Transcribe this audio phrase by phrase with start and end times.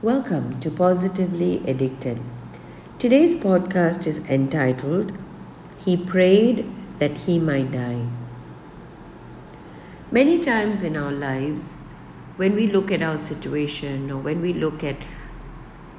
[0.00, 2.20] Welcome to Positively Addicted.
[3.00, 5.12] Today's podcast is entitled
[5.84, 6.64] He Prayed
[7.00, 8.06] That He Might Die.
[10.12, 11.78] Many times in our lives,
[12.36, 14.98] when we look at our situation or when we look at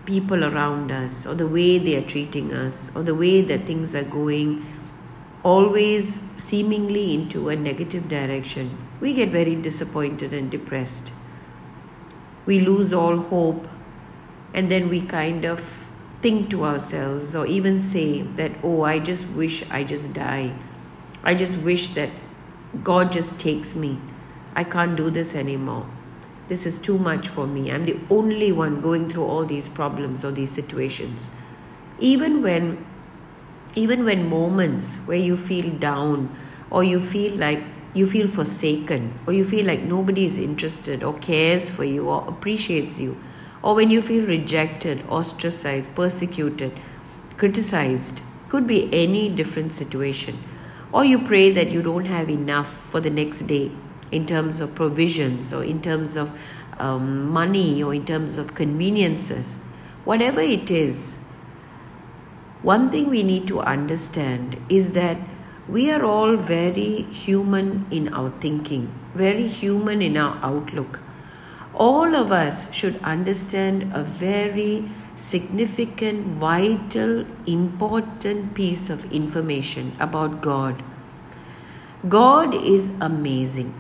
[0.06, 3.94] people around us or the way they are treating us or the way that things
[3.94, 4.66] are going
[5.44, 11.12] always seemingly into a negative direction, we get very disappointed and depressed.
[12.46, 13.68] We lose all hope
[14.54, 15.88] and then we kind of
[16.22, 20.54] think to ourselves or even say that oh i just wish i just die.
[21.24, 22.10] I just wish that
[22.84, 24.00] god just takes me.
[24.56, 25.86] I can't do this anymore.
[26.48, 27.72] This is too much for me.
[27.72, 31.32] I'm the only one going through all these problems or these situations.
[32.00, 32.86] Even when
[33.76, 36.36] even when moments where you feel down
[36.72, 37.62] or you feel like
[37.94, 42.28] you feel forsaken or you feel like nobody is interested or cares for you or
[42.28, 43.16] appreciates you
[43.62, 46.72] or when you feel rejected, ostracized, persecuted,
[47.38, 50.42] criticized, could be any different situation.
[50.92, 53.72] Or you pray that you don't have enough for the next day
[54.12, 56.32] in terms of provisions or in terms of
[56.80, 59.60] um, money or in terms of conveniences.
[60.06, 61.20] Whatever it is,
[62.64, 65.18] one thing we need to understand is that
[65.68, 71.02] we are all very human in our thinking, very human in our outlook
[71.74, 74.84] all of us should understand a very
[75.16, 80.82] significant, vital, important piece of information about God.
[82.08, 83.74] God is amazing.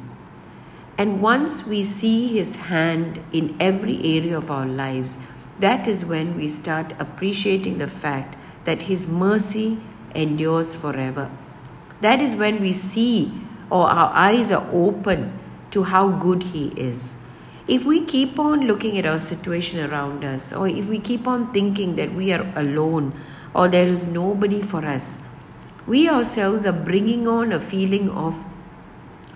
[0.97, 5.17] And once we see His hand in every area of our lives,
[5.59, 9.77] that is when we start appreciating the fact that His mercy
[10.13, 11.31] endures forever.
[12.01, 13.31] That is when we see
[13.69, 15.39] or our eyes are open
[15.71, 17.15] to how good He is.
[17.69, 21.53] If we keep on looking at our situation around us, or if we keep on
[21.53, 23.13] thinking that we are alone
[23.53, 25.19] or there is nobody for us,
[25.85, 28.43] we ourselves are bringing on a feeling of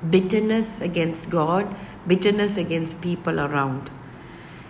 [0.10, 1.76] bitterness against God,
[2.08, 3.92] bitterness against people around.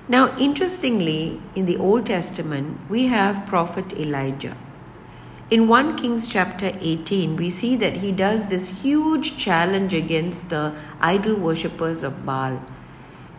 [0.10, 4.58] Now, interestingly, in the Old Testament, we have Prophet Elijah.
[5.50, 10.76] In 1 Kings chapter 18, we see that he does this huge challenge against the
[11.00, 12.62] idol worshippers of Baal.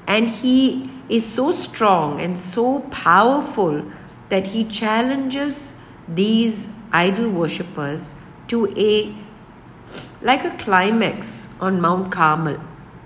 [0.06, 3.84] And he is so strong and so powerful
[4.28, 5.74] that he challenges
[6.08, 8.14] these idol worshippers
[8.48, 9.14] to a
[10.22, 12.58] like a climax on Mount Carmel.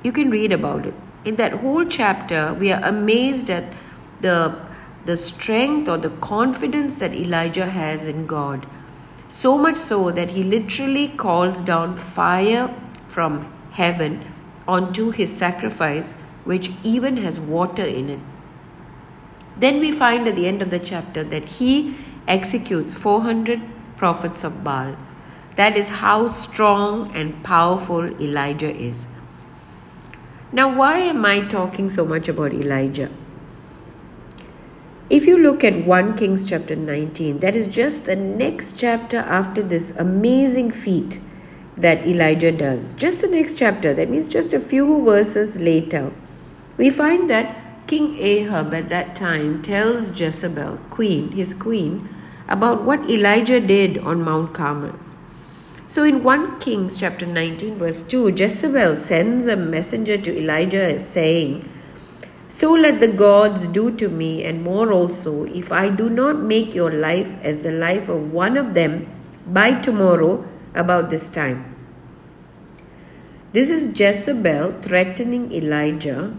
[0.02, 0.94] You can read about it.
[1.24, 3.74] In that whole chapter, we are amazed at
[4.20, 4.54] the,
[5.04, 8.66] the strength or the confidence that Elijah has in God.
[9.26, 12.72] So much so that he literally calls down fire
[13.08, 14.24] from heaven
[14.68, 16.14] onto his sacrifice
[16.48, 18.20] which even has water in it.
[19.58, 21.94] Then we find at the end of the chapter that he
[22.26, 23.60] executes 400
[23.96, 24.96] prophets of Baal.
[25.56, 29.08] That is how strong and powerful Elijah is.
[30.50, 33.10] Now, why am I talking so much about Elijah?
[35.10, 39.62] If you look at 1 Kings chapter 19, that is just the next chapter after
[39.62, 41.20] this amazing feat
[41.76, 42.94] that Elijah does.
[42.94, 46.10] Just the next chapter, that means just a few verses later
[46.78, 52.08] we find that King Ahab at that time tells Jezebel, queen, his queen,
[52.48, 54.94] about what Elijah did on Mount Carmel.
[55.88, 61.68] So in 1 Kings chapter 19 verse 2, Jezebel sends a messenger to Elijah saying,
[62.48, 66.74] So let the gods do to me and more also, if I do not make
[66.74, 69.10] your life as the life of one of them
[69.46, 71.74] by tomorrow about this time.
[73.52, 76.34] This is Jezebel threatening Elijah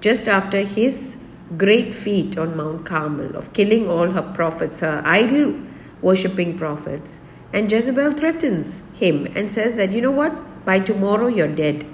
[0.00, 1.16] just after his
[1.56, 5.54] great feat on Mount Carmel of killing all her prophets, her idol
[6.02, 7.20] worshipping prophets.
[7.52, 11.86] And Jezebel threatens him and says that, you know what, by tomorrow you're dead.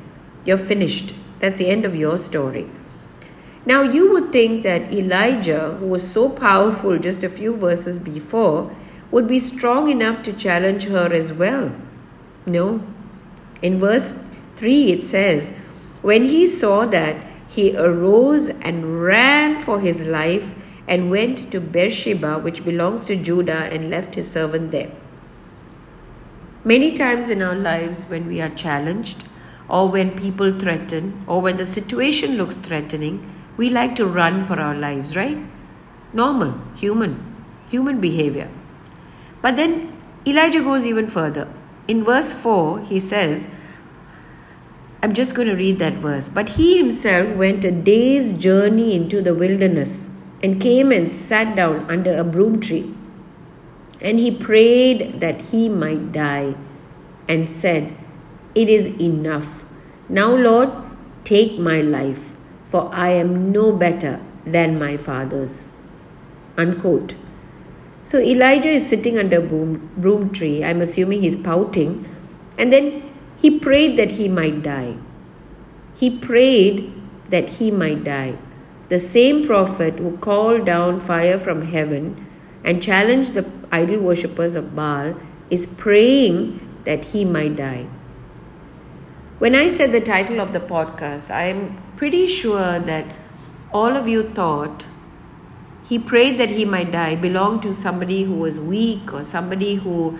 [0.44, 1.14] You're finished.
[1.38, 2.69] That's the end of your story.
[3.66, 8.70] Now, you would think that Elijah, who was so powerful just a few verses before,
[9.11, 11.73] would be strong enough to challenge her as well.
[12.46, 12.82] No.
[13.62, 14.23] In verse
[14.56, 15.56] 3, it says,
[16.02, 17.17] When he saw that
[17.54, 20.54] he arose and ran for his life
[20.88, 24.90] and went to Beersheba, which belongs to Judah, and left his servant there.
[26.64, 29.24] Many times in our lives, when we are challenged,
[29.68, 34.60] or when people threaten, or when the situation looks threatening, we like to run for
[34.60, 35.38] our lives, right?
[36.12, 37.34] Normal, human,
[37.68, 38.50] human behavior.
[39.42, 39.96] But then
[40.26, 41.46] Elijah goes even further.
[41.86, 43.48] In verse 4, he says,
[45.04, 46.30] I'm just going to read that verse.
[46.30, 50.08] But he himself went a day's journey into the wilderness
[50.42, 52.94] and came and sat down under a broom tree.
[54.00, 56.54] And he prayed that he might die
[57.28, 57.94] and said,
[58.54, 59.66] It is enough.
[60.08, 60.70] Now, Lord,
[61.22, 65.68] take my life, for I am no better than my father's.
[66.56, 67.14] Unquote.
[68.04, 70.64] So Elijah is sitting under a broom, broom tree.
[70.64, 72.08] I'm assuming he's pouting.
[72.56, 74.96] And then he prayed that he might die.
[75.94, 76.92] He prayed
[77.31, 78.36] that he might die.
[78.88, 82.26] The same prophet who called down fire from heaven
[82.62, 85.14] and challenged the idol worshippers of Baal
[85.50, 87.86] is praying that he might die.
[89.38, 93.06] When I said the title of the podcast, I am pretty sure that
[93.72, 94.87] all of you thought
[95.87, 100.19] he prayed that he might die belonged to somebody who was weak or somebody who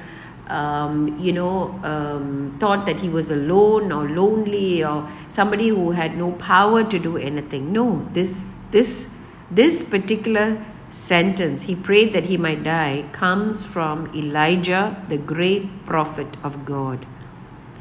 [0.49, 6.17] um, you know um, thought that he was alone or lonely or somebody who had
[6.17, 9.11] no power to do anything no this this
[9.50, 16.37] this particular sentence he prayed that he might die comes from elijah the great prophet
[16.44, 17.06] of god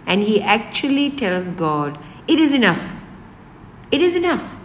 [0.07, 2.94] and he actually tells god it is enough
[3.92, 4.57] it is enough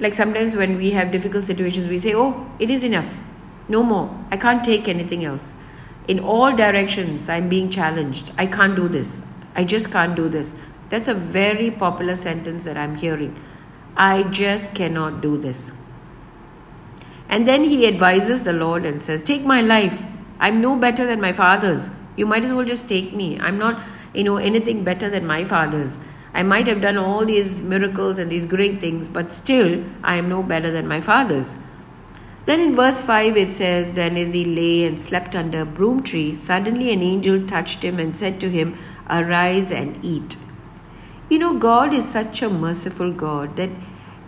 [0.00, 3.18] like sometimes when we have difficult situations, we say, Oh, it is enough.
[3.68, 4.26] No more.
[4.30, 5.54] I can't take anything else.
[6.08, 8.32] In all directions, I'm being challenged.
[8.38, 9.22] I can't do this.
[9.54, 10.54] I just can't do this.
[10.88, 13.38] That's a very popular sentence that I'm hearing.
[13.94, 15.70] I just cannot do this.
[17.28, 20.06] And then he advises the Lord and says, Take my life.
[20.40, 21.90] I'm no better than my father's.
[22.16, 23.38] You might as well just take me.
[23.38, 23.82] I'm not,
[24.14, 26.00] you know, anything better than my father's.
[26.32, 30.28] I might have done all these miracles and these great things, but still I am
[30.28, 31.56] no better than my fathers.
[32.48, 36.02] Then in verse 5 it says, Then as he lay and slept under a broom
[36.02, 38.78] tree, suddenly an angel touched him and said to him,
[39.10, 40.38] Arise and eat.
[41.28, 43.68] You know, God is such a merciful God that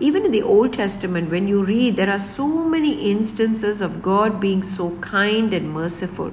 [0.01, 4.39] even in the Old Testament, when you read, there are so many instances of God
[4.39, 6.31] being so kind and merciful.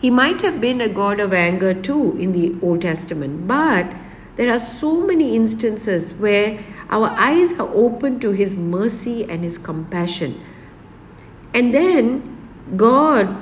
[0.00, 3.94] He might have been a God of anger too in the Old Testament, but
[4.34, 6.58] there are so many instances where
[6.88, 10.40] our eyes are open to His mercy and His compassion.
[11.54, 12.36] And then
[12.76, 13.34] God,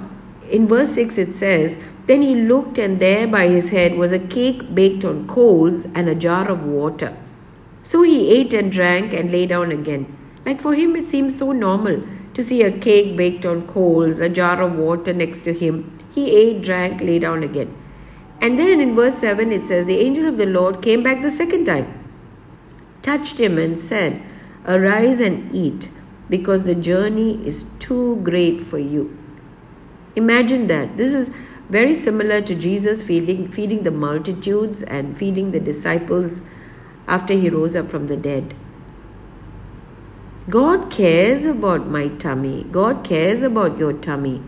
[0.50, 4.18] in verse 6, it says, Then he looked, and there by his head was a
[4.18, 7.16] cake baked on coals and a jar of water.
[7.82, 10.16] So he ate and drank and lay down again.
[10.46, 12.02] Like for him, it seems so normal
[12.34, 16.36] to see a cake baked on coals, a jar of water next to him, he
[16.36, 17.74] ate, drank, lay down again.
[18.40, 21.30] And then in verse 7 it says, The angel of the Lord came back the
[21.30, 22.03] second time,
[23.04, 24.22] touched him, and said,
[24.66, 25.90] Arise and eat,
[26.28, 29.16] because the journey is too great for you.
[30.16, 30.96] Imagine that.
[30.96, 31.30] This is
[31.68, 36.42] very similar to Jesus feeding, feeding the multitudes and feeding the disciples
[37.06, 38.54] after he rose up from the dead.
[40.48, 42.64] God cares about my tummy.
[42.70, 44.42] God cares about your tummy.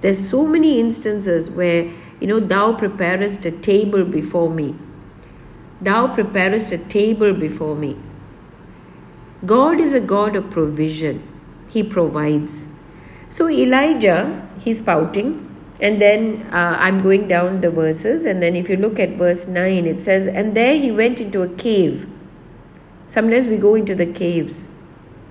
[0.00, 1.90] There's so many instances where,
[2.20, 4.74] you know, thou preparest a table before me.
[5.80, 7.96] Thou preparest a table before me.
[9.46, 11.22] God is a God of provision,
[11.68, 12.68] He provides.
[13.28, 15.44] So Elijah, he's pouting,
[15.80, 19.46] and then uh, I'm going down the verses, and then if you look at verse
[19.46, 22.08] 9, it says, And there he went into a cave.
[23.06, 24.72] Sometimes we go into the caves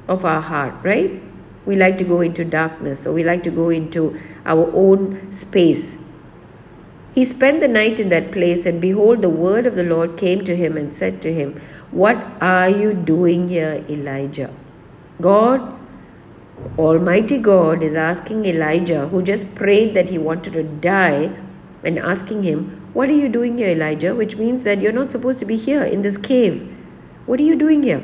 [0.07, 1.21] of our heart, right?
[1.65, 5.97] We like to go into darkness or we like to go into our own space.
[7.17, 10.43] He spent the night in that place, and behold, the word of the Lord came
[10.45, 11.59] to him and said to him,
[11.89, 14.53] What are you doing here, Elijah?
[15.19, 15.63] God,
[16.77, 21.31] Almighty God, is asking Elijah, who just prayed that he wanted to die,
[21.83, 24.13] and asking him, What are you doing here, Elijah?
[24.13, 26.71] Which means that you're not supposed to be here in this cave.
[27.25, 28.03] What are you doing here?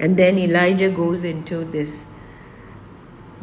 [0.00, 2.10] And then Elijah goes into this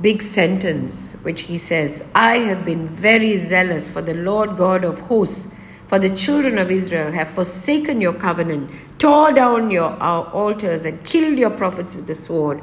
[0.01, 4.99] big sentence which he says, I have been very zealous for the Lord God of
[5.01, 5.53] hosts,
[5.87, 11.37] for the children of Israel have forsaken your covenant, tore down your altars, and killed
[11.37, 12.61] your prophets with the sword.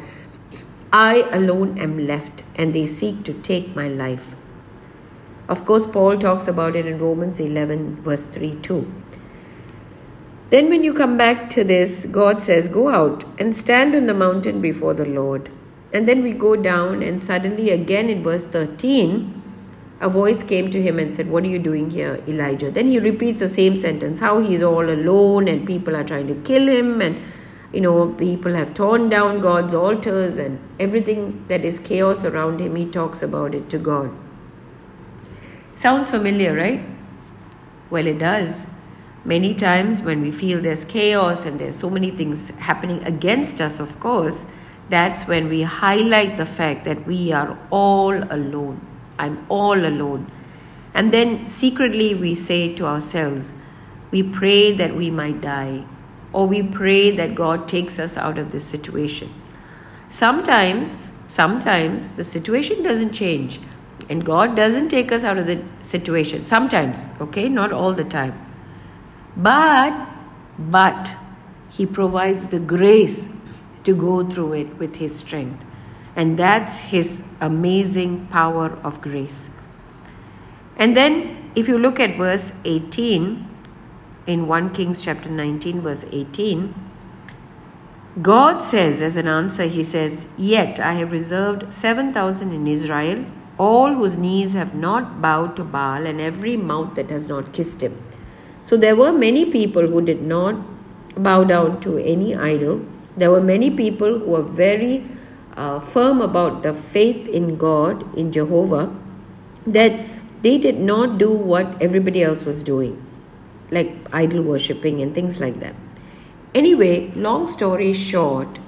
[0.93, 4.35] I alone am left, and they seek to take my life.
[5.49, 8.91] Of course, Paul talks about it in Romans 11, verse 3 too.
[10.51, 14.15] Then, when you come back to this, God says, Go out and stand on the
[14.15, 15.51] mountain before the Lord.
[15.93, 19.43] And then we go down, and suddenly, again in verse 13,
[20.01, 22.71] a voice came to him and said, What are you doing here, Elijah?
[22.71, 26.35] Then he repeats the same sentence how he's all alone and people are trying to
[26.43, 27.19] kill him, and
[27.73, 32.77] you know, people have torn down God's altars and everything that is chaos around him.
[32.77, 34.11] He talks about it to God.
[35.75, 36.81] Sounds familiar, right?
[37.91, 38.69] Well, it does.
[39.25, 43.79] Many times when we feel there's chaos and there's so many things happening against us,
[43.81, 44.51] of course,
[44.89, 48.87] that's when we highlight the fact that we are all alone.
[49.19, 50.31] I'm all alone.
[50.95, 53.53] And then secretly we say to ourselves,
[54.11, 55.85] we pray that we might die,
[56.33, 59.33] or we pray that God takes us out of this situation.
[60.09, 63.61] Sometimes, sometimes the situation doesn't change,
[64.09, 66.47] and God doesn't take us out of the situation.
[66.47, 68.35] Sometimes, okay, not all the time.
[69.37, 70.09] But,
[70.59, 71.15] but,
[71.71, 73.35] He provides the grace
[73.89, 75.65] to go through it with His strength.
[76.15, 79.51] And that's His amazing power of grace.
[80.77, 83.47] And then, if you look at verse 18,
[84.27, 86.75] in 1 Kings chapter 19, verse 18,
[88.21, 93.25] God says, as an answer, He says, Yet I have reserved 7,000 in Israel,
[93.59, 97.81] all whose knees have not bowed to Baal, and every mouth that has not kissed
[97.81, 98.01] him.
[98.63, 100.57] So there were many people who did not
[101.17, 102.85] bow down to any idol.
[103.19, 105.05] There were many people who were very
[105.57, 108.95] uh, firm about the faith in God, in Jehovah,
[109.67, 110.07] that
[110.43, 113.05] they did not do what everybody else was doing,
[113.73, 115.75] like idol worshipping and things like that.
[116.55, 118.61] Anyway, long story short,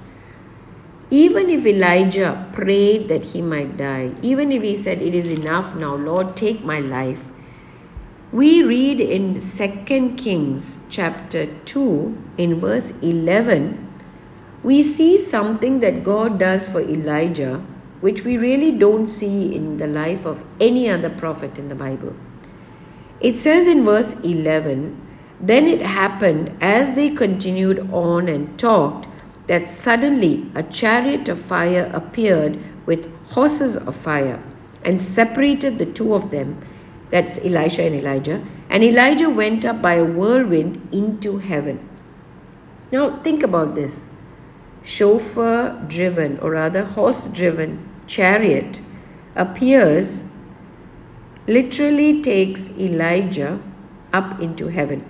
[1.09, 5.75] even if Elijah prayed that he might die, even if he said, It is enough
[5.75, 7.31] now, Lord, take my life,
[8.31, 13.90] we read in 2 Kings chapter 2, in verse 11,
[14.63, 17.63] we see something that God does for Elijah,
[17.99, 22.15] which we really don't see in the life of any other prophet in the Bible.
[23.19, 24.99] It says in verse 11,
[25.39, 29.07] then it happened as they continued on and talked
[29.47, 34.41] that suddenly a chariot of fire appeared with horses of fire
[34.83, 36.63] and separated the two of them.
[37.09, 38.43] That's Elisha and Elijah.
[38.69, 41.87] And Elijah went up by a whirlwind into heaven.
[42.91, 44.09] Now, think about this
[44.83, 48.79] chauffeur driven, or rather horse driven chariot
[49.35, 50.23] appears,
[51.47, 53.59] literally takes Elijah
[54.13, 55.07] up into heaven.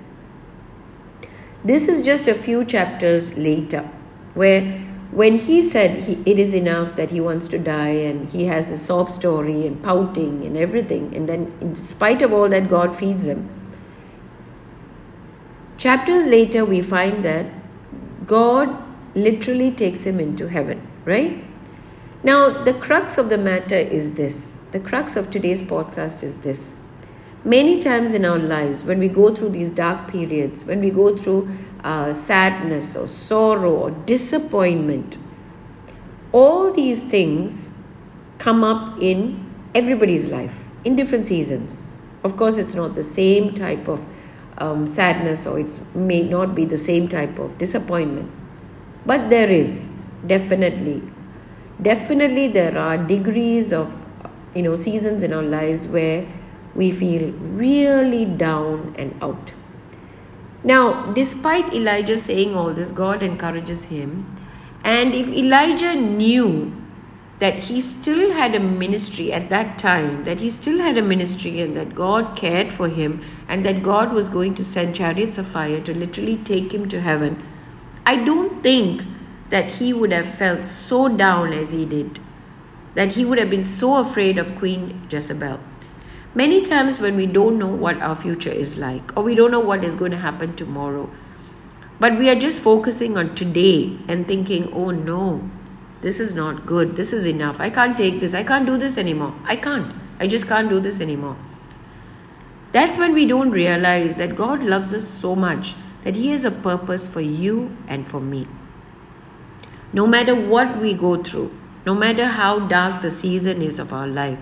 [1.64, 3.90] This is just a few chapters later,
[4.34, 4.80] where
[5.12, 8.72] when he said he, it is enough that he wants to die and he has
[8.72, 12.96] a sob story and pouting and everything, and then in spite of all that, God
[12.96, 13.50] feeds him.
[15.78, 17.48] Chapters later, we find that
[18.26, 18.76] God
[19.16, 21.44] literally takes him into heaven, right?
[22.24, 26.76] Now, the crux of the matter is this the crux of today's podcast is this
[27.44, 31.18] Many times in our lives, when we go through these dark periods, when we go
[31.18, 31.50] through
[31.84, 35.18] uh, sadness or sorrow or disappointment,
[36.32, 37.74] all these things
[38.38, 41.82] come up in everybody's life in different seasons.
[42.24, 44.06] Of course, it's not the same type of
[44.60, 48.30] um, sadness or it may not be the same type of disappointment.
[49.06, 49.90] But there is
[50.26, 51.02] definitely,
[51.82, 54.06] definitely there are degrees of,
[54.54, 56.28] you know, seasons in our lives where
[56.76, 59.54] we feel really down and out.
[60.64, 64.36] Now, despite Elijah saying all this, God encourages him.
[64.84, 66.72] And if Elijah knew
[67.40, 71.60] that he still had a ministry at that time, that he still had a ministry
[71.60, 75.48] and that God cared for him and that God was going to send chariots of
[75.48, 77.44] fire to literally take him to heaven,
[78.06, 79.04] I don't think
[79.50, 82.20] that he would have felt so down as he did,
[82.96, 85.60] that he would have been so afraid of Queen Jezebel.
[86.34, 89.60] Many times, when we don't know what our future is like, or we don't know
[89.60, 91.10] what is going to happen tomorrow,
[92.00, 95.48] but we are just focusing on today and thinking, oh no,
[96.00, 98.98] this is not good, this is enough, I can't take this, I can't do this
[98.98, 101.36] anymore, I can't, I just can't do this anymore.
[102.72, 106.52] That's when we don't realize that God loves us so much that He has a
[106.52, 108.48] purpose for you and for me.
[109.94, 111.56] No matter what we go through,
[111.86, 114.40] no matter how dark the season is of our life,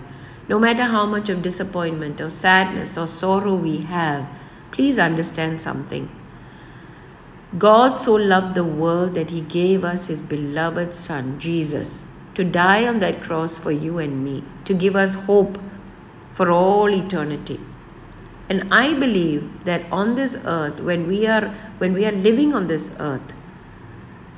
[0.48, 4.28] no matter how much of disappointment or sadness or sorrow we have,
[4.70, 6.08] please understand something.
[7.58, 12.86] God so loved the world that He gave us His beloved Son, Jesus, to die
[12.86, 15.58] on that cross for you and me, to give us hope
[16.32, 17.58] for all eternity.
[18.50, 22.66] And I believe that on this earth, when we are when we are living on
[22.66, 23.32] this earth,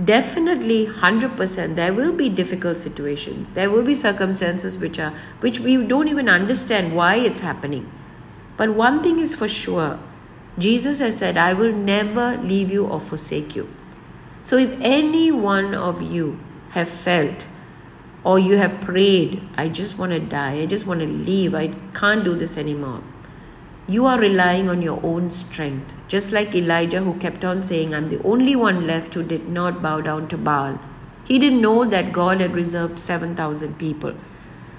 [0.04, 3.52] definitely 100% there will be difficult situations.
[3.52, 7.90] There will be circumstances which are which we don't even understand why it's happening.
[8.58, 9.98] But one thing is for sure.
[10.58, 13.66] Jesus has said i will never leave you or forsake you.
[14.42, 16.38] So if any one of you
[16.76, 17.48] have felt
[18.24, 20.52] or you have prayed i just want to die.
[20.66, 21.54] I just want to leave.
[21.54, 21.68] I
[22.02, 23.02] can't do this anymore
[23.92, 25.94] you are relying on your own strength.
[26.08, 29.82] Just like Elijah, who kept on saying, I'm the only one left who did not
[29.82, 30.78] bow down to Baal.
[31.24, 34.14] He didn't know that God had reserved 7,000 people.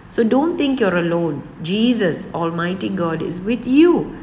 [0.09, 1.47] So don't think you're alone.
[1.61, 4.17] Jesus, Almighty God, is with you.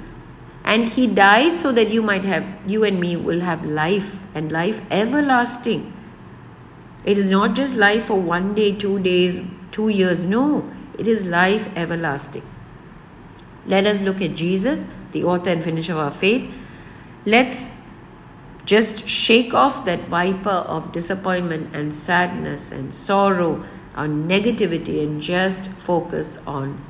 [0.65, 4.53] And He died so that you might have, you and me will have life and
[4.53, 5.93] life everlasting.
[7.05, 10.25] It is not just life for one day, two days, two years.
[10.25, 12.43] No, it is life everlasting.
[13.71, 16.53] Let us look at Jesus, the author and finisher of our faith.
[17.25, 17.71] Let's
[18.65, 25.67] just shake off that viper of disappointment and sadness and sorrow and negativity and just
[25.67, 26.85] focus on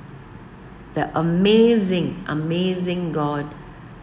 [0.94, 3.46] the amazing, amazing God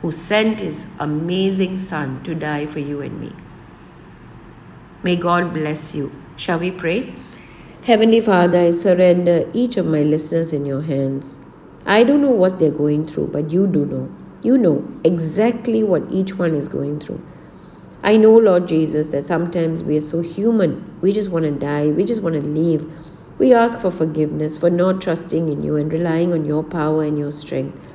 [0.03, 3.33] who sent his amazing Son to die for you and me.
[5.01, 6.11] May God bless you.
[6.35, 7.13] Shall we pray?
[7.85, 11.39] Heavenly Father, I surrender each of my listeners in your hands.
[11.87, 14.13] I don't know what they're going through, but you do know.
[14.43, 17.25] You know exactly what each one is going through.
[18.03, 20.97] I know, Lord Jesus, that sometimes we are so human.
[20.99, 21.87] We just want to die.
[21.87, 22.91] We just want to leave.
[23.39, 27.17] We ask for forgiveness for not trusting in you and relying on your power and
[27.17, 27.87] your strength.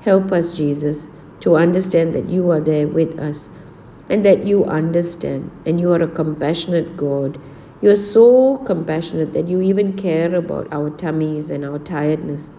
[0.00, 1.08] Help us, Jesus,
[1.40, 3.50] to understand that you are there with us
[4.08, 7.38] and that you understand and you are a compassionate God.
[7.82, 12.50] You are so compassionate that you even care about our tummies and our tiredness.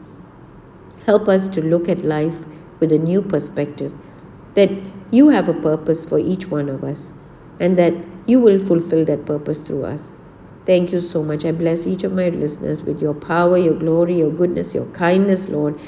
[1.07, 2.45] Help us to look at life
[2.79, 3.93] with a new perspective
[4.55, 4.69] that
[5.09, 7.13] you have a purpose for each one of us
[7.59, 7.93] and that
[8.25, 10.17] you will fulfill that purpose through us.
[10.65, 11.45] Thank you so much.
[11.45, 15.47] I bless each of my listeners with your power, your glory, your goodness, your kindness,
[15.47, 15.79] Lord.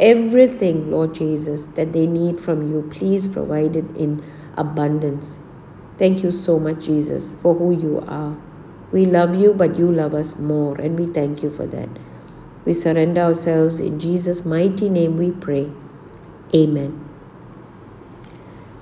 [0.00, 4.24] Everything, Lord Jesus, that they need from you, please provide it in
[4.56, 5.38] abundance.
[5.98, 8.36] Thank you so much, Jesus, for who you are.
[8.90, 11.88] We love you, but you love us more, and we thank you for that.
[12.68, 15.72] We surrender ourselves in Jesus' mighty name, we pray.
[16.54, 17.02] Amen.